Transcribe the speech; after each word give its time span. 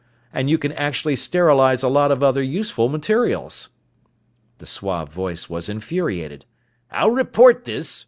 And 0.33 0.49
you 0.49 0.57
can 0.57 0.71
actually 0.71 1.15
sterilize 1.15 1.83
a 1.83 1.87
lot 1.87 2.09
of 2.11 2.23
other 2.23 2.41
useful 2.41 2.89
materials!" 2.89 3.69
The 4.57 4.65
suave 4.65 5.09
voice 5.09 5.47
was 5.47 5.69
infuriated: 5.69 6.43
"I'll 6.89 7.11
report 7.11 7.65
this! 7.65 7.99